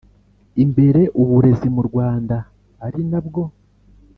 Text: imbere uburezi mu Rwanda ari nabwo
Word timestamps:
imbere 0.63 1.01
uburezi 1.21 1.67
mu 1.75 1.81
Rwanda 1.87 2.35
ari 2.85 2.99
nabwo 3.11 3.43